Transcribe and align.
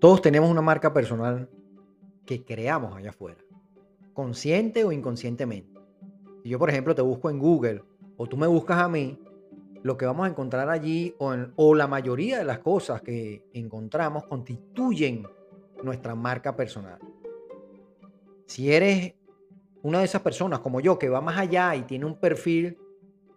Todos 0.00 0.22
tenemos 0.22 0.48
una 0.48 0.62
marca 0.62 0.92
personal 0.92 1.50
que 2.24 2.44
creamos 2.44 2.96
allá 2.96 3.10
afuera, 3.10 3.40
consciente 4.12 4.84
o 4.84 4.92
inconscientemente. 4.92 5.80
Si 6.44 6.48
yo, 6.48 6.58
por 6.60 6.70
ejemplo, 6.70 6.94
te 6.94 7.02
busco 7.02 7.30
en 7.30 7.40
Google 7.40 7.82
o 8.16 8.28
tú 8.28 8.36
me 8.36 8.46
buscas 8.46 8.78
a 8.78 8.88
mí, 8.88 9.18
lo 9.82 9.96
que 9.96 10.06
vamos 10.06 10.26
a 10.26 10.30
encontrar 10.30 10.68
allí 10.70 11.16
o, 11.18 11.34
o 11.56 11.74
la 11.74 11.88
mayoría 11.88 12.38
de 12.38 12.44
las 12.44 12.60
cosas 12.60 13.02
que 13.02 13.44
encontramos 13.52 14.24
constituyen 14.26 15.26
nuestra 15.82 16.14
marca 16.14 16.54
personal. 16.54 17.00
Si 18.46 18.72
eres 18.72 19.14
una 19.82 19.98
de 19.98 20.04
esas 20.04 20.22
personas 20.22 20.60
como 20.60 20.80
yo 20.80 20.96
que 20.96 21.08
va 21.08 21.20
más 21.20 21.38
allá 21.38 21.74
y 21.74 21.82
tiene 21.82 22.04
un 22.04 22.20
perfil 22.20 22.78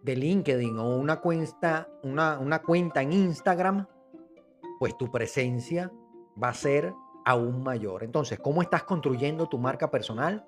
de 0.04 0.16
LinkedIn 0.16 0.78
o 0.78 0.96
una 0.96 1.22
cuenta, 1.22 1.90
una 2.04 2.62
cuenta 2.62 3.02
en 3.02 3.14
Instagram, 3.14 3.88
pues 4.80 4.96
tu 4.96 5.10
presencia 5.12 5.92
va 6.42 6.50
a 6.50 6.54
ser 6.54 6.94
aún 7.26 7.64
mayor. 7.64 8.04
Entonces, 8.04 8.40
¿cómo 8.40 8.62
estás 8.62 8.84
construyendo 8.84 9.48
tu 9.48 9.58
marca 9.58 9.90
personal? 9.90 10.46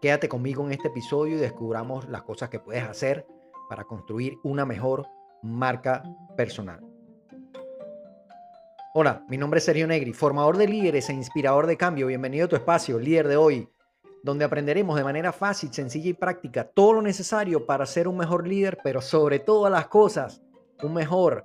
Quédate 0.00 0.28
conmigo 0.28 0.64
en 0.64 0.72
este 0.72 0.88
episodio 0.88 1.36
y 1.36 1.40
descubramos 1.40 2.08
las 2.08 2.22
cosas 2.22 2.48
que 2.48 2.60
puedes 2.60 2.84
hacer 2.84 3.26
para 3.68 3.84
construir 3.84 4.38
una 4.42 4.64
mejor 4.64 5.06
marca 5.42 6.02
personal. 6.36 6.80
Hola, 8.94 9.24
mi 9.28 9.36
nombre 9.36 9.58
es 9.58 9.64
Sergio 9.64 9.86
Negri, 9.86 10.12
formador 10.12 10.56
de 10.56 10.68
líderes 10.68 11.10
e 11.10 11.12
inspirador 11.12 11.66
de 11.66 11.76
cambio. 11.76 12.06
Bienvenido 12.06 12.46
a 12.46 12.48
tu 12.48 12.56
espacio, 12.56 12.98
líder 12.98 13.28
de 13.28 13.36
hoy, 13.36 13.68
donde 14.22 14.44
aprenderemos 14.44 14.96
de 14.96 15.04
manera 15.04 15.32
fácil, 15.32 15.72
sencilla 15.72 16.10
y 16.10 16.14
práctica 16.14 16.64
todo 16.64 16.94
lo 16.94 17.02
necesario 17.02 17.66
para 17.66 17.84
ser 17.84 18.08
un 18.08 18.16
mejor 18.16 18.46
líder, 18.46 18.78
pero 18.82 19.02
sobre 19.02 19.38
todas 19.38 19.70
las 19.70 19.88
cosas, 19.88 20.42
un 20.82 20.94
mejor 20.94 21.44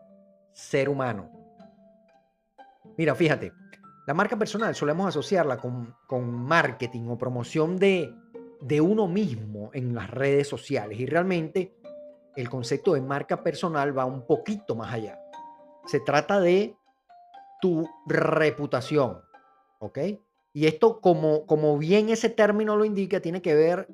ser 0.54 0.88
humano. 0.88 1.41
Mira, 2.98 3.16
fíjate, 3.16 3.54
la 4.08 4.14
marca 4.14 4.38
personal 4.38 4.76
solemos 4.76 5.08
asociarla 5.08 5.58
con, 5.58 5.96
con 6.08 6.30
marketing 6.32 7.08
o 7.10 7.18
promoción 7.18 7.78
de, 7.78 8.14
de 8.62 8.82
uno 8.82 9.08
mismo 9.08 9.70
en 9.74 9.96
las 9.96 10.10
redes 10.10 10.48
sociales 10.48 11.00
y 11.00 11.06
realmente 11.06 11.76
el 12.36 12.50
concepto 12.50 12.94
de 12.94 13.02
marca 13.02 13.44
personal 13.44 13.98
va 13.98 14.06
un 14.06 14.26
poquito 14.26 14.76
más 14.76 14.94
allá. 14.94 15.20
Se 15.86 16.00
trata 16.00 16.40
de 16.40 16.76
tu 17.62 17.88
reputación, 18.08 19.22
¿ok? 19.80 20.00
Y 20.54 20.66
esto, 20.66 21.00
como, 21.00 21.46
como 21.46 21.78
bien 21.78 22.10
ese 22.10 22.30
término 22.30 22.76
lo 22.76 22.86
indica, 22.86 23.22
tiene 23.22 23.42
que 23.42 23.56
ver 23.56 23.88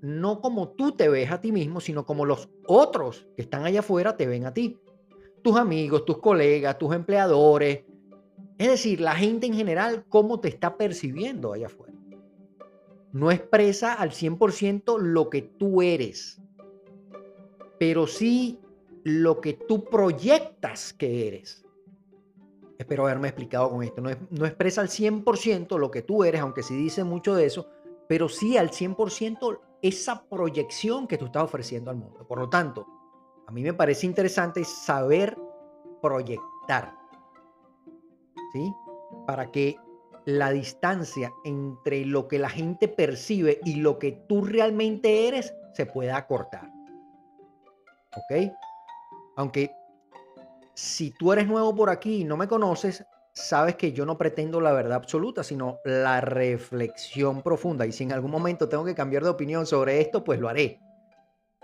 no 0.00 0.40
como 0.40 0.70
tú 0.70 0.92
te 0.92 1.08
ves 1.08 1.30
a 1.30 1.40
ti 1.40 1.52
mismo, 1.52 1.80
sino 1.80 2.06
como 2.06 2.24
los 2.24 2.48
otros 2.66 3.26
que 3.36 3.42
están 3.42 3.64
allá 3.64 3.80
afuera 3.80 4.16
te 4.16 4.26
ven 4.26 4.46
a 4.46 4.54
ti. 4.54 4.78
Tus 5.42 5.56
amigos, 5.56 6.04
tus 6.04 6.18
colegas, 6.18 6.78
tus 6.78 6.94
empleadores. 6.94 7.84
Es 8.60 8.68
decir, 8.68 9.00
la 9.00 9.14
gente 9.14 9.46
en 9.46 9.54
general, 9.54 10.04
cómo 10.10 10.38
te 10.38 10.48
está 10.48 10.76
percibiendo 10.76 11.54
allá 11.54 11.68
afuera. 11.68 11.94
No 13.10 13.30
expresa 13.30 13.94
al 13.94 14.10
100% 14.10 14.98
lo 14.98 15.30
que 15.30 15.40
tú 15.40 15.80
eres, 15.80 16.42
pero 17.78 18.06
sí 18.06 18.60
lo 19.02 19.40
que 19.40 19.54
tú 19.54 19.86
proyectas 19.86 20.92
que 20.92 21.26
eres. 21.26 21.64
Espero 22.76 23.04
haberme 23.04 23.28
explicado 23.28 23.70
con 23.70 23.82
esto. 23.82 24.02
No, 24.02 24.44
expresa 24.44 24.82
al 24.82 24.88
100% 24.88 25.78
lo 25.78 25.90
que 25.90 26.02
tú 26.02 26.22
eres, 26.22 26.42
aunque 26.42 26.62
sí 26.62 26.76
dice 26.76 27.02
mucho 27.02 27.34
de 27.34 27.46
eso, 27.46 27.66
pero 28.08 28.28
sí 28.28 28.58
al 28.58 28.72
100% 28.72 29.58
esa 29.80 30.28
proyección 30.28 31.08
que 31.08 31.16
tú 31.16 31.24
estás 31.24 31.44
ofreciendo 31.44 31.90
al 31.90 31.96
mundo. 31.96 32.26
Por 32.28 32.38
lo 32.38 32.50
tanto, 32.50 32.86
a 33.46 33.52
mí 33.52 33.62
me 33.62 33.72
parece 33.72 34.04
interesante 34.04 34.64
saber 34.64 35.34
proyectar. 36.02 36.99
¿Sí? 38.52 38.74
Para 39.26 39.50
que 39.50 39.76
la 40.24 40.50
distancia 40.50 41.32
entre 41.44 42.04
lo 42.04 42.28
que 42.28 42.38
la 42.38 42.50
gente 42.50 42.88
percibe 42.88 43.60
y 43.64 43.76
lo 43.76 43.98
que 43.98 44.12
tú 44.28 44.44
realmente 44.44 45.28
eres 45.28 45.54
se 45.72 45.86
pueda 45.86 46.16
acortar. 46.16 46.70
¿Ok? 48.16 48.52
Aunque 49.36 49.70
si 50.74 51.10
tú 51.10 51.32
eres 51.32 51.46
nuevo 51.46 51.74
por 51.74 51.90
aquí 51.90 52.22
y 52.22 52.24
no 52.24 52.36
me 52.36 52.48
conoces, 52.48 53.04
sabes 53.32 53.76
que 53.76 53.92
yo 53.92 54.04
no 54.04 54.18
pretendo 54.18 54.60
la 54.60 54.72
verdad 54.72 54.94
absoluta, 54.94 55.42
sino 55.44 55.78
la 55.84 56.20
reflexión 56.20 57.42
profunda. 57.42 57.86
Y 57.86 57.92
si 57.92 58.04
en 58.04 58.12
algún 58.12 58.30
momento 58.30 58.68
tengo 58.68 58.84
que 58.84 58.94
cambiar 58.94 59.22
de 59.22 59.30
opinión 59.30 59.66
sobre 59.66 60.00
esto, 60.00 60.24
pues 60.24 60.40
lo 60.40 60.48
haré, 60.48 60.80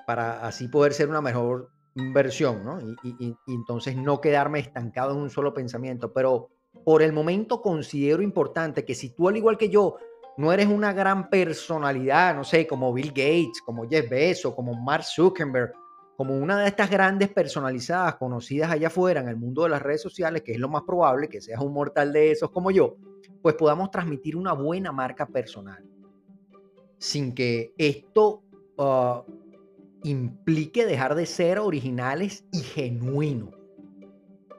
para 0.06 0.46
así 0.46 0.68
poder 0.68 0.92
ser 0.92 1.08
una 1.08 1.20
mejor 1.20 1.70
versión, 1.94 2.64
¿no? 2.64 2.78
Y, 3.02 3.36
entonces 3.46 3.96
no 3.96 4.20
quedarme 4.20 4.60
estancado 4.60 5.12
en 5.12 5.18
un 5.18 5.30
solo 5.30 5.54
pensamiento. 5.54 6.12
Pero 6.12 6.50
por 6.86 7.02
el 7.02 7.12
momento 7.12 7.60
considero 7.60 8.22
importante 8.22 8.84
que 8.84 8.94
si 8.94 9.10
tú, 9.10 9.28
al 9.28 9.36
igual 9.36 9.58
que 9.58 9.68
yo, 9.68 9.96
no 10.36 10.52
eres 10.52 10.68
una 10.68 10.92
gran 10.92 11.28
personalidad, 11.28 12.32
no 12.36 12.44
sé, 12.44 12.64
como 12.64 12.92
Bill 12.92 13.08
Gates, 13.08 13.60
como 13.60 13.88
Jeff 13.88 14.08
Bezos, 14.08 14.54
como 14.54 14.72
Mark 14.72 15.02
Zuckerberg, 15.02 15.72
como 16.16 16.38
una 16.38 16.60
de 16.60 16.68
estas 16.68 16.88
grandes 16.88 17.28
personalizadas 17.30 18.14
conocidas 18.14 18.70
allá 18.70 18.86
afuera 18.86 19.20
en 19.20 19.26
el 19.26 19.36
mundo 19.36 19.64
de 19.64 19.70
las 19.70 19.82
redes 19.82 20.00
sociales, 20.00 20.42
que 20.42 20.52
es 20.52 20.60
lo 20.60 20.68
más 20.68 20.84
probable 20.84 21.28
que 21.28 21.40
seas 21.40 21.60
un 21.60 21.72
mortal 21.72 22.12
de 22.12 22.30
esos 22.30 22.52
como 22.52 22.70
yo, 22.70 22.94
pues 23.42 23.56
podamos 23.56 23.90
transmitir 23.90 24.36
una 24.36 24.52
buena 24.52 24.92
marca 24.92 25.26
personal. 25.26 25.84
Sin 26.98 27.34
que 27.34 27.74
esto 27.78 28.44
ah, 28.78 29.24
implique 30.04 30.86
dejar 30.86 31.16
de 31.16 31.26
ser 31.26 31.58
originales 31.58 32.44
y 32.52 32.60
genuinos. 32.60 33.50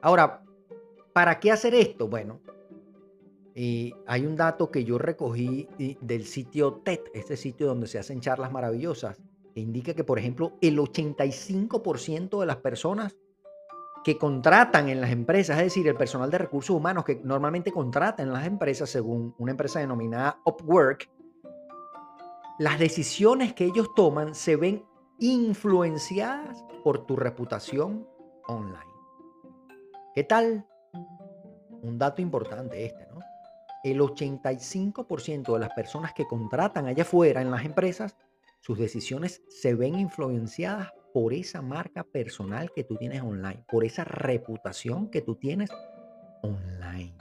Ahora, 0.02 0.42
¿para 1.12 1.40
qué 1.40 1.52
hacer 1.52 1.74
esto? 1.74 2.08
Bueno, 2.08 2.40
eh, 3.54 3.92
hay 4.06 4.24
un 4.24 4.36
dato 4.36 4.70
que 4.70 4.84
yo 4.84 4.98
recogí 4.98 5.68
del 6.00 6.24
sitio 6.26 6.74
TED, 6.84 7.00
este 7.14 7.36
sitio 7.36 7.66
donde 7.66 7.88
se 7.88 7.98
hacen 7.98 8.20
charlas 8.20 8.52
maravillosas, 8.52 9.20
indica 9.54 9.94
que, 9.94 10.04
por 10.04 10.18
ejemplo, 10.18 10.52
el 10.60 10.78
85% 10.78 12.40
de 12.40 12.46
las 12.46 12.56
personas 12.58 13.16
que 14.04 14.16
contratan 14.16 14.88
en 14.88 15.00
las 15.00 15.10
empresas, 15.10 15.58
es 15.58 15.64
decir, 15.64 15.88
el 15.88 15.96
personal 15.96 16.30
de 16.30 16.38
recursos 16.38 16.74
humanos 16.74 17.04
que 17.04 17.20
normalmente 17.24 17.72
contratan 17.72 18.28
en 18.28 18.32
las 18.32 18.46
empresas, 18.46 18.88
según 18.88 19.34
una 19.38 19.50
empresa 19.50 19.80
denominada 19.80 20.40
Upwork, 20.44 21.10
las 22.58 22.78
decisiones 22.78 23.54
que 23.54 23.64
ellos 23.64 23.88
toman 23.94 24.34
se 24.34 24.56
ven 24.56 24.84
influenciadas 25.18 26.64
por 26.84 27.06
tu 27.06 27.16
reputación 27.16 28.06
online. 28.46 28.78
¿Qué 30.14 30.24
tal? 30.24 30.66
Un 31.82 31.98
dato 31.98 32.22
importante 32.22 32.84
este, 32.84 33.06
¿no? 33.06 33.20
El 33.84 34.00
85% 34.00 35.52
de 35.52 35.58
las 35.58 35.70
personas 35.70 36.12
que 36.12 36.26
contratan 36.26 36.86
allá 36.86 37.02
afuera 37.02 37.40
en 37.40 37.50
las 37.50 37.64
empresas 37.64 38.16
sus 38.60 38.78
decisiones 38.78 39.42
se 39.48 39.74
ven 39.74 39.98
influenciadas 39.98 40.92
por 41.12 41.32
esa 41.32 41.62
marca 41.62 42.04
personal 42.04 42.70
que 42.74 42.84
tú 42.84 42.96
tienes 42.96 43.22
online, 43.22 43.64
por 43.68 43.84
esa 43.84 44.04
reputación 44.04 45.10
que 45.10 45.20
tú 45.20 45.36
tienes 45.36 45.70
online. 46.42 47.16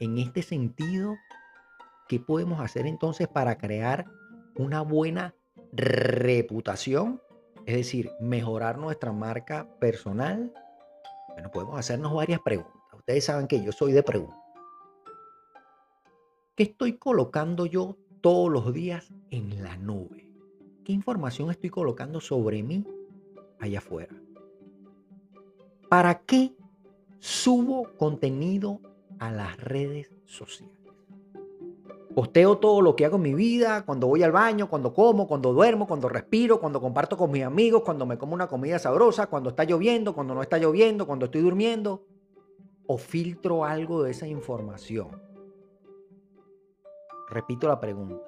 En 0.00 0.18
este 0.18 0.42
sentido, 0.42 1.16
¿qué 2.08 2.20
podemos 2.20 2.60
hacer 2.60 2.86
entonces 2.86 3.28
para 3.28 3.56
crear 3.56 4.04
una 4.56 4.82
buena 4.82 5.34
reputación? 5.72 7.20
Es 7.66 7.76
decir, 7.76 8.10
mejorar 8.20 8.78
nuestra 8.78 9.12
marca 9.12 9.66
personal. 9.80 10.52
Bueno, 11.34 11.50
podemos 11.50 11.78
hacernos 11.78 12.14
varias 12.14 12.40
preguntas. 12.40 12.72
Ustedes 12.94 13.24
saben 13.24 13.46
que 13.46 13.62
yo 13.62 13.70
soy 13.70 13.92
de 13.92 14.02
preguntas. 14.02 14.40
¿Qué 16.56 16.62
estoy 16.62 16.96
colocando 16.96 17.66
yo 17.66 17.96
todos 18.24 18.50
los 18.50 18.72
días 18.72 19.12
en 19.30 19.62
la 19.62 19.76
nube. 19.76 20.30
¿Qué 20.82 20.94
información 20.94 21.50
estoy 21.50 21.68
colocando 21.68 22.22
sobre 22.22 22.62
mí 22.62 22.82
allá 23.60 23.80
afuera? 23.80 24.14
¿Para 25.90 26.20
qué 26.20 26.54
subo 27.18 27.92
contenido 27.98 28.80
a 29.18 29.30
las 29.30 29.58
redes 29.58 30.10
sociales? 30.24 30.83
Posteo 32.14 32.58
todo 32.58 32.80
lo 32.80 32.94
que 32.94 33.04
hago 33.04 33.16
en 33.16 33.22
mi 33.22 33.34
vida, 33.34 33.84
cuando 33.84 34.06
voy 34.06 34.22
al 34.22 34.32
baño, 34.32 34.68
cuando 34.68 34.94
como, 34.94 35.26
cuando 35.26 35.52
duermo, 35.52 35.86
cuando 35.86 36.08
respiro, 36.08 36.60
cuando 36.60 36.80
comparto 36.80 37.16
con 37.16 37.30
mis 37.30 37.42
amigos, 37.42 37.82
cuando 37.82 38.06
me 38.06 38.16
como 38.16 38.34
una 38.34 38.46
comida 38.46 38.78
sabrosa, 38.78 39.26
cuando 39.26 39.50
está 39.50 39.64
lloviendo, 39.64 40.14
cuando 40.14 40.34
no 40.34 40.42
está 40.42 40.58
lloviendo, 40.58 41.06
cuando 41.06 41.26
estoy 41.26 41.42
durmiendo. 41.42 42.06
O 42.86 42.98
filtro 42.98 43.64
algo 43.64 44.02
de 44.02 44.10
esa 44.10 44.26
información 44.26 45.34
Repito 47.28 47.66
la 47.66 47.80
pregunta. 47.80 48.22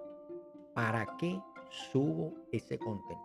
¿Para 0.74 1.06
qué 1.16 1.40
subo 1.70 2.34
ese 2.50 2.78
contenido? 2.78 3.24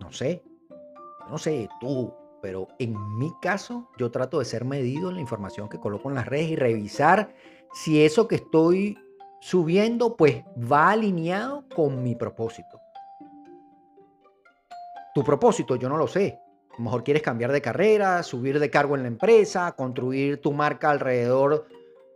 No 0.00 0.12
sé. 0.12 0.42
No 1.28 1.38
sé 1.38 1.68
tú, 1.80 2.12
pero 2.40 2.66
en 2.78 3.18
mi 3.18 3.32
caso 3.40 3.88
yo 3.98 4.10
trato 4.10 4.38
de 4.38 4.44
ser 4.44 4.64
medido 4.64 5.10
en 5.10 5.16
la 5.16 5.20
información 5.20 5.68
que 5.68 5.78
coloco 5.78 6.08
en 6.08 6.14
las 6.14 6.26
redes 6.26 6.50
y 6.50 6.56
revisar 6.56 7.34
si 7.72 8.04
eso 8.04 8.28
que 8.28 8.36
estoy 8.36 8.98
subiendo 9.40 10.16
pues 10.16 10.44
va 10.70 10.90
alineado 10.90 11.64
con 11.74 12.02
mi 12.02 12.14
propósito. 12.14 12.80
Tu 15.14 15.24
propósito 15.24 15.76
yo 15.76 15.88
no 15.88 15.96
lo 15.96 16.06
sé, 16.06 16.38
A 16.72 16.78
lo 16.78 16.84
mejor 16.84 17.02
quieres 17.02 17.22
cambiar 17.22 17.52
de 17.52 17.60
carrera, 17.60 18.22
subir 18.22 18.58
de 18.58 18.70
cargo 18.70 18.94
en 18.94 19.02
la 19.02 19.08
empresa, 19.08 19.72
construir 19.72 20.40
tu 20.40 20.52
marca 20.52 20.90
alrededor 20.90 21.66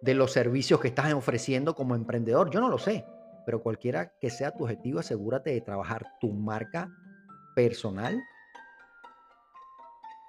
de 0.00 0.14
los 0.14 0.32
servicios 0.32 0.80
que 0.80 0.88
estás 0.88 1.12
ofreciendo 1.12 1.74
como 1.74 1.94
emprendedor. 1.94 2.50
Yo 2.50 2.60
no 2.60 2.68
lo 2.68 2.78
sé, 2.78 3.04
pero 3.46 3.62
cualquiera 3.62 4.12
que 4.20 4.30
sea 4.30 4.52
tu 4.52 4.64
objetivo, 4.64 5.00
asegúrate 5.00 5.50
de 5.50 5.60
trabajar 5.60 6.06
tu 6.20 6.32
marca 6.32 6.90
personal 7.54 8.22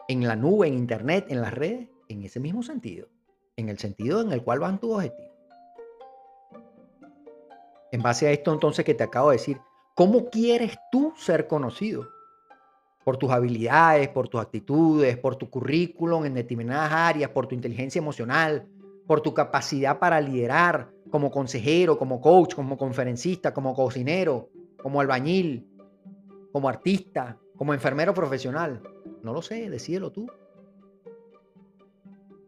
en 0.08 0.28
la 0.28 0.36
nube, 0.36 0.68
en 0.68 0.76
internet, 0.76 1.26
en 1.30 1.42
las 1.42 1.54
redes, 1.54 1.90
en 2.08 2.24
ese 2.24 2.40
mismo 2.40 2.64
sentido, 2.64 3.08
en 3.58 3.70
el 3.70 3.78
sentido 3.78 4.22
en 4.22 4.32
el 4.32 4.44
cual 4.44 4.60
van 4.60 4.80
tus 4.80 4.94
objetivos. 4.94 5.32
En 7.92 8.02
base 8.02 8.28
a 8.28 8.32
esto 8.32 8.52
entonces 8.52 8.84
que 8.84 8.94
te 8.94 9.04
acabo 9.04 9.30
de 9.30 9.38
decir, 9.38 9.58
¿cómo 9.94 10.30
quieres 10.30 10.78
tú 10.92 11.14
ser 11.18 11.48
conocido? 11.48 12.10
Por 13.04 13.18
tus 13.18 13.32
habilidades, 13.32 14.10
por 14.10 14.28
tus 14.28 14.42
actitudes, 14.42 15.18
por 15.18 15.36
tu 15.36 15.50
currículum 15.50 16.26
en 16.26 16.34
determinadas 16.34 16.92
áreas, 16.92 17.30
por 17.30 17.48
tu 17.48 17.56
inteligencia 17.56 18.00
emocional, 18.00 18.68
por 19.08 19.22
tu 19.22 19.34
capacidad 19.34 20.00
para 20.00 20.20
liderar 20.20 20.90
como 21.12 21.32
consejero, 21.32 21.98
como 21.98 22.20
coach, 22.20 22.56
como 22.56 22.78
conferencista, 22.78 23.54
como 23.54 23.74
cocinero, 23.74 24.50
como 24.82 25.00
albañil, 25.00 25.66
como 26.52 26.68
artista, 26.68 27.38
como 27.56 27.74
enfermero 27.74 28.14
profesional. 28.14 28.82
No 29.22 29.32
lo 29.32 29.42
sé, 29.42 29.70
decídelo 29.70 30.12
tú. 30.12 30.28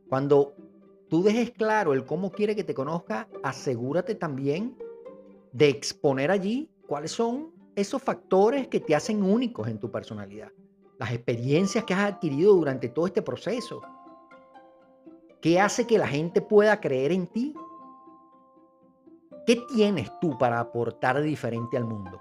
Cuando 0.09 0.55
tú 1.09 1.23
dejes 1.23 1.51
claro 1.51 1.93
el 1.93 2.05
cómo 2.05 2.31
quiere 2.31 2.55
que 2.55 2.63
te 2.63 2.73
conozca, 2.73 3.27
asegúrate 3.43 4.15
también 4.15 4.77
de 5.51 5.69
exponer 5.69 6.31
allí 6.31 6.69
cuáles 6.87 7.11
son 7.11 7.51
esos 7.75 8.01
factores 8.01 8.67
que 8.67 8.79
te 8.79 8.95
hacen 8.95 9.23
únicos 9.23 9.67
en 9.67 9.79
tu 9.79 9.91
personalidad, 9.91 10.51
las 10.97 11.11
experiencias 11.11 11.83
que 11.83 11.93
has 11.93 12.13
adquirido 12.13 12.53
durante 12.53 12.89
todo 12.89 13.07
este 13.07 13.21
proceso. 13.21 13.81
¿Qué 15.41 15.59
hace 15.59 15.85
que 15.85 15.97
la 15.97 16.07
gente 16.07 16.41
pueda 16.41 16.79
creer 16.79 17.11
en 17.11 17.27
ti? 17.27 17.53
¿Qué 19.45 19.63
tienes 19.73 20.11
tú 20.19 20.37
para 20.37 20.59
aportar 20.59 21.21
diferente 21.21 21.77
al 21.77 21.85
mundo? 21.85 22.19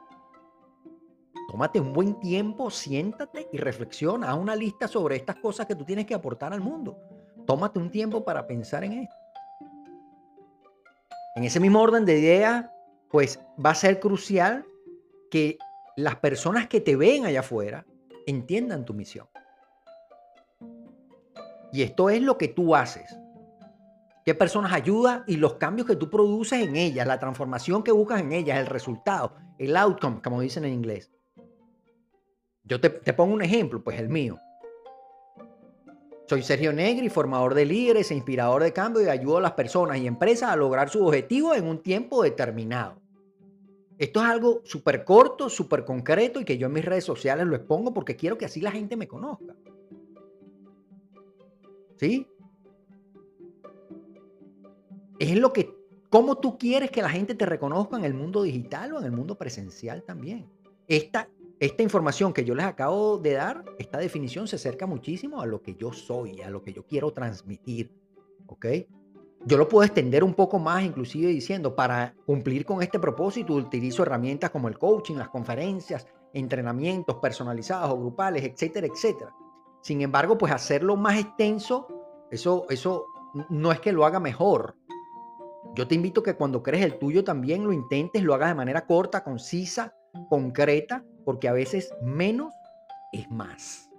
Tómate 1.49 1.81
un 1.81 1.93
buen 1.93 2.21
tiempo, 2.21 2.71
siéntate 2.71 3.49
y 3.53 3.59
reflexiona. 3.59 4.31
Haz 4.31 4.39
una 4.39 4.55
lista 4.55 4.87
sobre 4.87 5.17
estas 5.17 5.37
cosas 5.37 5.67
que 5.67 5.75
tú 5.75 5.85
tienes 5.85 6.05
que 6.05 6.15
aportar 6.15 6.53
al 6.53 6.61
mundo. 6.61 6.99
Tómate 7.47 7.79
un 7.79 7.91
tiempo 7.91 8.25
para 8.25 8.47
pensar 8.47 8.85
en 8.85 8.93
esto. 8.93 9.15
En 11.37 11.45
ese 11.45 11.61
mismo 11.61 11.81
orden 11.81 12.05
de 12.05 12.19
ideas, 12.19 12.67
pues 13.11 13.41
va 13.65 13.71
a 13.71 13.75
ser 13.75 14.01
crucial 14.01 14.67
que 15.31 15.59
las 15.97 16.17
personas 16.17 16.67
que 16.67 16.81
te 16.81 16.97
ven 16.97 17.25
allá 17.25 17.41
afuera 17.41 17.87
entiendan 18.27 18.85
tu 18.85 18.95
misión. 18.95 19.29
Y 21.73 21.83
esto 21.83 22.11
es 22.11 22.23
lo 22.23 22.37
que 22.39 22.49
tú 22.49 22.75
haces. 22.75 23.17
¿Qué 24.25 24.35
personas 24.35 24.73
ayuda 24.73 25.25
y 25.27 25.37
los 25.37 25.55
cambios 25.55 25.87
que 25.87 25.95
tú 25.95 26.11
produces 26.11 26.67
en 26.67 26.75
ellas, 26.75 27.07
la 27.07 27.21
transformación 27.21 27.85
que 27.85 27.93
buscas 27.93 28.21
en 28.21 28.33
ellas, 28.33 28.59
el 28.59 28.67
resultado, 28.67 29.35
el 29.59 29.77
outcome, 29.77 30.21
como 30.23 30.41
dicen 30.41 30.65
en 30.65 30.73
inglés? 30.73 31.13
Yo 32.65 32.81
te, 32.81 32.91
te 32.91 33.13
pongo 33.13 33.35
un 33.35 33.43
ejemplo, 33.43 33.85
pues 33.85 34.01
el 34.01 34.09
mío. 34.09 34.41
Soy 36.29 36.43
Sergio 36.43 36.73
Negri, 36.73 37.09
formador 37.09 37.55
de 37.55 37.65
líderes 37.65 38.11
e 38.11 38.15
inspirador 38.15 38.63
de 38.63 38.73
cambio 38.73 39.03
y 39.03 39.09
ayudo 39.09 39.37
a 39.37 39.43
las 39.43 39.53
personas 39.53 39.99
y 39.99 40.09
empresas 40.09 40.51
a 40.51 40.57
lograr 40.57 40.91
sus 40.91 41.03
objetivos 41.03 41.57
en 41.57 41.69
un 41.69 41.81
tiempo 41.81 42.23
determinado. 42.23 43.01
Esto 43.97 44.21
es 44.21 44.27
algo 44.27 44.61
súper 44.65 45.05
corto, 45.05 45.49
súper 45.49 45.85
concreto 45.85 46.41
y 46.41 46.45
que 46.45 46.59
yo 46.59 46.67
en 46.67 46.73
mis 46.73 46.85
redes 46.85 47.05
sociales 47.05 47.47
lo 47.47 47.55
expongo 47.55 47.95
porque 47.95 48.17
quiero 48.17 48.37
que 48.37 48.45
así 48.45 48.61
la 48.61 48.73
gente 48.73 48.97
me 48.97 49.07
conozca. 49.07 49.55
¿Sí? 51.97 52.27
Es 55.21 55.39
lo 55.39 55.53
que, 55.53 55.75
cómo 56.11 56.39
tú 56.39 56.59
quieres 56.59 56.91
que 56.91 57.03
la 57.03 57.09
gente 57.09 57.37
te 57.37 57.47
reconozca 57.47 57.97
en 57.97 58.05
el 58.05 58.15
mundo 58.15 58.43
digital 58.43 58.93
o 58.93 58.99
en 58.99 59.05
el 59.05 59.13
mundo 59.13 59.39
presencial 59.39 60.03
también. 60.03 60.51
Esta 60.89 61.29
esta 61.59 61.83
información 61.83 62.33
que 62.33 62.45
yo 62.45 62.55
les 62.55 62.67
acabo 62.67 63.19
de 63.19 63.33
dar, 63.33 63.65
esta 63.79 63.99
definición 63.99 64.47
se 64.47 64.57
acerca 64.57 64.87
muchísimo 64.87 65.41
a 65.41 65.47
lo 65.47 65.63
que 65.63 65.75
yo 65.75 65.93
soy, 65.93 66.43
a 66.43 66.51
lo 66.51 66.63
que 66.63 66.73
yo 66.73 66.85
quiero 66.85 67.13
transmitir. 67.13 67.93
¿Ok? 68.47 68.67
Yo 69.45 69.57
lo 69.57 69.69
puedo 69.69 69.85
extender 69.85 70.25
un 70.25 70.35
poco 70.35 70.59
más, 70.59 70.83
inclusive 70.83 71.29
diciendo, 71.29 71.75
para 71.75 72.15
cumplir 72.27 72.65
con 72.65 72.83
este 72.83 72.99
propósito, 72.99 73.55
utilizo 73.55 74.03
herramientas 74.03 74.51
como 74.51 74.69
el 74.69 74.79
coaching, 74.79 75.17
las 75.17 75.29
conferencias, 75.29 76.07
entrenamientos 76.33 77.17
personalizados 77.17 77.91
o 77.91 77.99
grupales, 77.99 78.45
etcétera, 78.45 78.87
etcétera. 78.87 79.33
Sin 79.81 80.03
embargo, 80.03 80.37
pues 80.37 80.53
hacerlo 80.53 80.97
más 80.97 81.19
extenso, 81.19 81.87
eso, 82.31 82.67
eso 82.69 83.07
no 83.49 83.73
es 83.73 83.81
que 83.81 83.93
lo 83.93 84.05
haga 84.05 84.21
mejor. 84.21 84.77
Yo 85.75 85.87
te 85.87 85.95
invito 85.95 86.23
que 86.23 86.35
cuando 86.35 86.63
crees 86.63 86.85
el 86.85 86.99
tuyo 86.99 87.23
también 87.23 87.65
lo 87.65 87.73
intentes, 87.73 88.23
lo 88.23 88.35
hagas 88.35 88.49
de 88.49 88.55
manera 88.57 88.85
corta, 88.85 89.23
concisa, 89.23 89.95
concreta, 90.29 91.05
porque 91.27 91.49
a 91.49 91.53
veces 91.53 91.93
menos 92.01 92.55
es 93.13 93.29
más. 93.29 93.91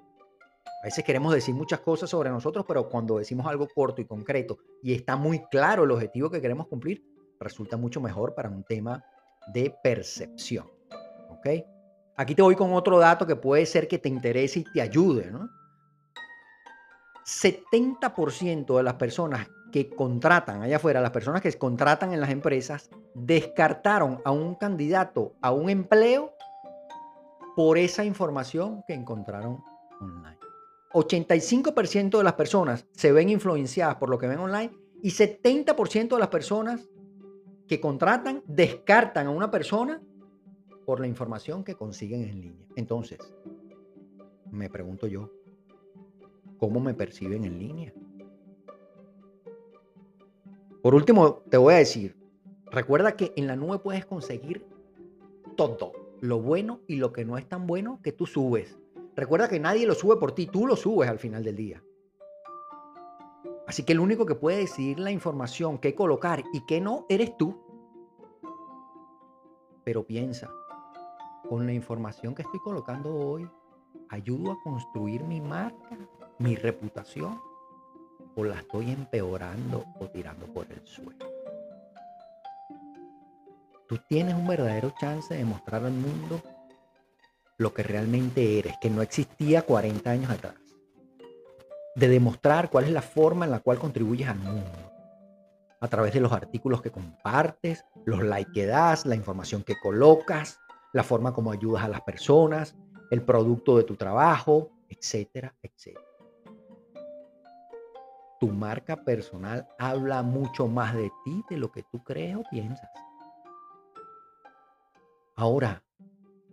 A 0.81 0.85
veces 0.85 1.03
queremos 1.03 1.33
decir 1.33 1.53
muchas 1.53 1.81
cosas 1.81 2.09
sobre 2.09 2.29
nosotros, 2.29 2.63
pero 2.65 2.87
cuando 2.87 3.17
decimos 3.17 3.45
algo 3.47 3.67
corto 3.67 4.01
y 4.01 4.05
concreto 4.05 4.59
y 4.81 4.93
está 4.93 5.17
muy 5.17 5.43
claro 5.51 5.83
el 5.83 5.91
objetivo 5.91 6.29
que 6.29 6.39
queremos 6.39 6.67
cumplir, 6.67 7.03
resulta 7.37 7.75
mucho 7.75 7.99
mejor 7.99 8.33
para 8.33 8.49
un 8.49 8.63
tema 8.63 9.03
de 9.53 9.75
percepción. 9.83 10.71
¿Ok? 11.29 11.47
Aquí 12.15 12.33
te 12.33 12.41
voy 12.41 12.55
con 12.55 12.73
otro 12.73 12.97
dato 12.97 13.27
que 13.27 13.35
puede 13.35 13.65
ser 13.65 13.89
que 13.89 13.97
te 13.97 14.07
interese 14.07 14.61
y 14.61 14.63
te 14.63 14.81
ayude. 14.81 15.29
¿no? 15.29 15.49
70% 17.25 18.77
de 18.77 18.83
las 18.83 18.93
personas 18.93 19.49
que 19.73 19.89
contratan 19.89 20.61
allá 20.61 20.77
afuera, 20.77 21.01
las 21.01 21.11
personas 21.11 21.41
que 21.41 21.51
contratan 21.51 22.13
en 22.13 22.21
las 22.21 22.29
empresas, 22.29 22.89
descartaron 23.13 24.21
a 24.23 24.31
un 24.31 24.55
candidato 24.55 25.35
a 25.41 25.51
un 25.51 25.69
empleo 25.69 26.37
por 27.57 27.79
esa 27.79 28.05
información 28.05 28.83
que 28.87 28.93
encontraron 28.93 29.63
online. 29.99 30.37
85% 30.93 32.19
de 32.19 32.23
las 32.23 32.33
personas 32.33 32.85
se 32.91 33.11
ven 33.11 33.29
influenciadas 33.29 33.95
por 33.95 34.09
lo 34.09 34.19
que 34.19 34.27
ven 34.27 34.37
online 34.37 34.71
y 35.01 35.09
70% 35.09 36.09
de 36.09 36.19
las 36.19 36.27
personas 36.27 36.87
que 37.67 37.81
contratan 37.81 38.43
descartan 38.45 39.25
a 39.25 39.31
una 39.31 39.49
persona 39.49 39.99
por 40.85 40.99
la 40.99 41.07
información 41.07 41.63
que 41.63 41.73
consiguen 41.73 42.25
en 42.25 42.41
línea. 42.41 42.67
Entonces, 42.75 43.17
me 44.51 44.69
pregunto 44.69 45.07
yo, 45.07 45.31
¿cómo 46.59 46.79
me 46.79 46.93
perciben 46.93 47.43
en 47.43 47.57
línea? 47.57 47.91
Por 50.83 50.93
último, 50.93 51.41
te 51.49 51.57
voy 51.57 51.73
a 51.73 51.77
decir, 51.77 52.15
recuerda 52.69 53.13
que 53.13 53.33
en 53.35 53.47
la 53.47 53.55
nube 53.55 53.79
puedes 53.79 54.05
conseguir 54.05 54.63
todo 55.55 56.06
lo 56.21 56.41
bueno 56.41 56.81
y 56.87 56.97
lo 56.97 57.13
que 57.13 57.25
no 57.25 57.37
es 57.37 57.47
tan 57.47 57.67
bueno 57.67 57.99
que 58.03 58.11
tú 58.11 58.25
subes. 58.25 58.77
Recuerda 59.15 59.47
que 59.47 59.59
nadie 59.59 59.87
lo 59.87 59.95
sube 59.95 60.17
por 60.17 60.33
ti, 60.33 60.47
tú 60.47 60.67
lo 60.67 60.75
subes 60.75 61.09
al 61.09 61.19
final 61.19 61.43
del 61.43 61.55
día. 61.55 61.83
Así 63.67 63.83
que 63.83 63.93
el 63.93 63.99
único 63.99 64.25
que 64.25 64.35
puede 64.35 64.59
decidir 64.59 64.99
la 64.99 65.11
información, 65.11 65.77
qué 65.77 65.93
colocar 65.93 66.43
y 66.53 66.65
qué 66.65 66.79
no, 66.79 67.05
eres 67.09 67.35
tú. 67.37 67.61
Pero 69.83 70.05
piensa, 70.05 70.49
con 71.49 71.65
la 71.65 71.73
información 71.73 72.33
que 72.33 72.43
estoy 72.43 72.59
colocando 72.59 73.13
hoy, 73.13 73.49
¿ayudo 74.09 74.51
a 74.51 74.59
construir 74.63 75.23
mi 75.23 75.41
marca, 75.41 75.97
mi 76.39 76.55
reputación? 76.55 77.39
¿O 78.35 78.43
la 78.43 78.59
estoy 78.59 78.91
empeorando 78.91 79.83
o 79.99 80.07
tirando 80.07 80.45
por 80.53 80.71
el 80.71 80.85
suelo? 80.85 81.36
Tú 83.87 83.97
tienes 84.09 84.35
un 84.35 84.47
verdadero 84.47 84.93
chance 84.99 85.33
de 85.33 85.45
mostrar 85.45 85.85
al 85.85 85.93
mundo 85.93 86.41
lo 87.57 87.73
que 87.73 87.83
realmente 87.83 88.59
eres, 88.59 88.75
que 88.79 88.89
no 88.89 89.01
existía 89.01 89.63
40 89.63 90.09
años 90.09 90.29
atrás. 90.29 90.55
De 91.95 92.07
demostrar 92.07 92.69
cuál 92.69 92.85
es 92.85 92.91
la 92.91 93.01
forma 93.01 93.45
en 93.45 93.51
la 93.51 93.59
cual 93.59 93.79
contribuyes 93.79 94.29
al 94.29 94.37
mundo. 94.37 94.71
A 95.79 95.87
través 95.87 96.13
de 96.13 96.19
los 96.19 96.31
artículos 96.31 96.81
que 96.81 96.91
compartes, 96.91 97.85
los 98.05 98.23
likes 98.23 98.51
que 98.53 98.65
das, 98.65 99.05
la 99.05 99.15
información 99.15 99.63
que 99.63 99.79
colocas, 99.79 100.59
la 100.93 101.03
forma 101.03 101.33
como 101.33 101.51
ayudas 101.51 101.83
a 101.83 101.87
las 101.87 102.01
personas, 102.01 102.75
el 103.09 103.23
producto 103.23 103.77
de 103.77 103.83
tu 103.83 103.95
trabajo, 103.95 104.69
etcétera, 104.89 105.55
etcétera. 105.61 106.05
Tu 108.39 108.47
marca 108.49 108.97
personal 108.97 109.67
habla 109.79 110.21
mucho 110.21 110.67
más 110.67 110.93
de 110.93 111.11
ti 111.25 111.43
de 111.49 111.57
lo 111.57 111.71
que 111.71 111.83
tú 111.91 112.03
crees 112.03 112.35
o 112.37 112.43
piensas. 112.51 112.89
Ahora, 115.39 115.83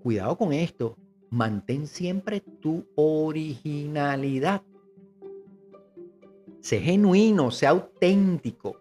cuidado 0.02 0.36
con 0.36 0.52
esto. 0.52 0.98
Mantén 1.30 1.86
siempre 1.86 2.40
tu 2.40 2.86
originalidad. 2.96 4.60
Sé 6.60 6.80
genuino, 6.80 7.50
sé 7.50 7.66
auténtico. 7.66 8.76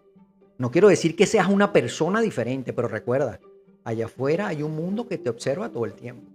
No 0.58 0.70
quiero 0.70 0.88
decir 0.88 1.16
que 1.16 1.24
seas 1.26 1.48
una 1.48 1.72
persona 1.72 2.20
diferente, 2.20 2.74
pero 2.74 2.86
recuerda, 2.86 3.40
allá 3.82 4.04
afuera 4.04 4.48
hay 4.48 4.62
un 4.62 4.76
mundo 4.76 5.08
que 5.08 5.16
te 5.16 5.30
observa 5.30 5.70
todo 5.70 5.86
el 5.86 5.94
tiempo. 5.94 6.30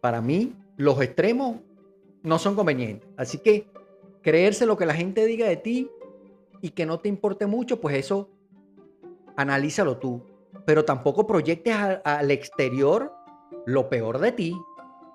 Para 0.00 0.20
mí, 0.20 0.54
los 0.76 1.02
extremos 1.02 1.56
no 2.22 2.38
son 2.38 2.54
convenientes. 2.54 3.10
Así 3.16 3.38
que 3.38 3.66
creerse 4.22 4.64
lo 4.64 4.78
que 4.78 4.86
la 4.86 4.94
gente 4.94 5.26
diga 5.26 5.48
de 5.48 5.56
ti 5.56 5.90
y 6.62 6.70
que 6.70 6.86
no 6.86 7.00
te 7.00 7.08
importe 7.08 7.46
mucho, 7.46 7.80
pues 7.80 7.96
eso 7.96 8.30
analízalo 9.34 9.96
tú. 9.98 10.29
Pero 10.70 10.84
tampoco 10.84 11.26
proyectes 11.26 11.74
al 12.04 12.30
exterior 12.30 13.12
lo 13.66 13.88
peor 13.88 14.20
de 14.20 14.30
ti. 14.30 14.56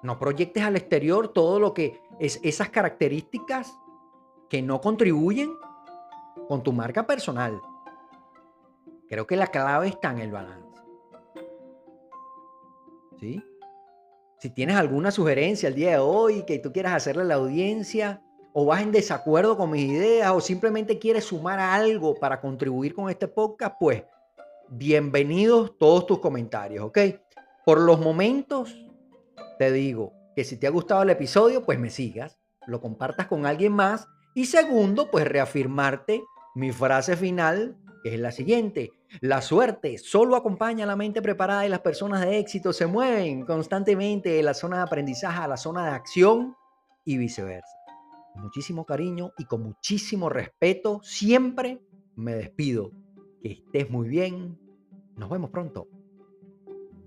No 0.03 0.19
proyectes 0.19 0.61
al 0.61 0.75
exterior 0.75 1.29
todo 1.29 1.61
lo 1.61 1.73
que 1.73 2.01
es 2.19 2.41
esas 2.43 2.67
características 2.71 3.73
que 4.49 4.61
no 4.61 4.81
contribuyen 4.81 5.55
con 6.49 6.61
tu 6.61 6.73
marca 6.73 7.07
personal. 7.07 7.61
Creo 9.07 9.25
que 9.25 9.37
la 9.37 9.47
clave 9.47 9.87
está 9.87 10.11
en 10.11 10.19
el 10.19 10.31
balance. 10.33 10.81
¿Sí? 13.17 13.41
Si 14.39 14.49
tienes 14.49 14.75
alguna 14.75 15.09
sugerencia 15.09 15.69
el 15.69 15.75
día 15.75 15.91
de 15.91 15.99
hoy 15.99 16.43
que 16.43 16.59
tú 16.59 16.73
quieras 16.73 16.95
hacerle 16.95 17.21
a 17.21 17.27
la 17.27 17.35
audiencia, 17.35 18.21
o 18.51 18.65
vas 18.65 18.81
en 18.81 18.91
desacuerdo 18.91 19.55
con 19.55 19.71
mis 19.71 19.89
ideas, 19.89 20.31
o 20.31 20.41
simplemente 20.41 20.99
quieres 20.99 21.23
sumar 21.23 21.59
algo 21.59 22.13
para 22.13 22.41
contribuir 22.41 22.93
con 22.93 23.09
este 23.09 23.29
podcast, 23.29 23.77
pues 23.79 24.03
bienvenidos 24.69 25.77
todos 25.77 26.05
tus 26.05 26.19
comentarios, 26.19 26.85
¿ok? 26.85 26.99
Por 27.65 27.79
los 27.79 27.99
momentos, 27.99 28.75
te 29.57 29.71
digo 29.71 30.13
que 30.35 30.43
si 30.43 30.57
te 30.57 30.67
ha 30.67 30.71
gustado 30.71 31.03
el 31.03 31.09
episodio, 31.09 31.65
pues 31.65 31.79
me 31.79 31.89
sigas, 31.89 32.37
lo 32.67 32.81
compartas 32.81 33.27
con 33.27 33.45
alguien 33.45 33.73
más. 33.73 34.07
Y 34.33 34.45
segundo, 34.45 35.09
pues 35.09 35.27
reafirmarte 35.27 36.23
mi 36.55 36.71
frase 36.71 37.15
final, 37.15 37.77
que 38.03 38.13
es 38.13 38.19
la 38.19 38.31
siguiente. 38.31 38.91
La 39.21 39.41
suerte 39.41 39.97
solo 39.97 40.35
acompaña 40.35 40.83
a 40.83 40.87
la 40.87 40.95
mente 40.95 41.21
preparada 41.21 41.65
y 41.65 41.69
las 41.69 41.79
personas 41.79 42.21
de 42.21 42.37
éxito 42.39 42.73
se 42.73 42.85
mueven 42.85 43.45
constantemente 43.45 44.29
de 44.29 44.43
la 44.43 44.53
zona 44.53 44.77
de 44.77 44.83
aprendizaje 44.83 45.41
a 45.41 45.47
la 45.47 45.57
zona 45.57 45.85
de 45.85 45.91
acción 45.91 46.55
y 47.05 47.17
viceversa. 47.17 47.77
Muchísimo 48.35 48.85
cariño 48.85 49.31
y 49.37 49.45
con 49.45 49.63
muchísimo 49.63 50.27
respeto, 50.27 50.99
siempre 51.01 51.81
me 52.15 52.35
despido. 52.35 52.91
Que 53.45 53.51
estés 53.51 53.91
muy 53.91 54.07
bien. 54.07 54.57
Nos 55.17 55.29
vemos 55.29 55.51
pronto. 55.51 55.87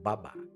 Bye 0.05 0.19
bye. 0.23 0.48